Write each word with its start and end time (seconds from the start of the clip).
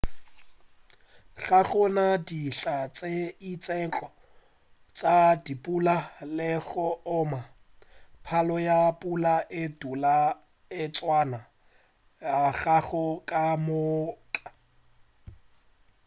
ga 1.45 1.59
go 1.69 1.81
na 1.95 2.05
dihla 2.27 2.77
tše 2.95 3.11
itšego 3.51 4.07
tša 4.97 5.15
dipula 5.45 5.97
le 6.37 6.51
go 6.67 6.87
oma 7.19 7.41
palo 8.25 8.57
ya 8.67 8.79
pula 8.99 9.35
e 9.61 9.63
dula 9.79 10.15
e 10.81 10.85
tswana 10.95 11.39
ngwaga 11.49 12.77
ka 13.29 13.43
moka 13.65 14.43